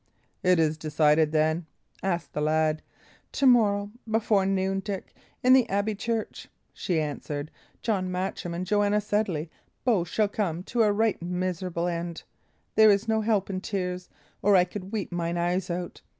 "Is 0.43 0.77
it 0.77 0.79
decided, 0.79 1.31
then?" 1.31 1.67
asked 2.01 2.33
the 2.33 2.41
lad. 2.41 2.81
"To 3.33 3.45
morrow, 3.45 3.91
before 4.09 4.47
noon, 4.47 4.79
Dick, 4.79 5.13
in 5.43 5.53
the 5.53 5.69
abbey 5.69 5.93
church," 5.93 6.49
she 6.73 6.99
answered, 6.99 7.51
"John 7.83 8.09
Matcham 8.11 8.55
and 8.55 8.65
Joanna 8.65 8.99
Sedley 8.99 9.51
both 9.85 10.07
shall 10.07 10.27
come 10.27 10.63
to 10.63 10.81
a 10.81 10.91
right 10.91 11.21
miserable 11.21 11.85
end. 11.85 12.23
There 12.73 12.89
is 12.89 13.07
no 13.07 13.21
help 13.21 13.47
in 13.51 13.61
tears, 13.61 14.09
or 14.41 14.55
I 14.55 14.63
could 14.63 14.91
weep 14.91 15.11
mine 15.11 15.37
eyes 15.37 15.69
out. 15.69 16.01